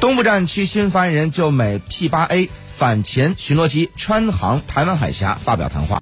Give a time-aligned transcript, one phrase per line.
[0.00, 5.98] 东部战区新发言人就美 P 八 A 反潜巡逻机穿航台湾海峡发表谈话。